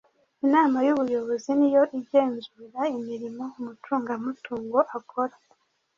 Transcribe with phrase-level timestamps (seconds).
[0.45, 5.35] inama y'ubuyobozi niyo igenzura imirimo umucungamutungo akora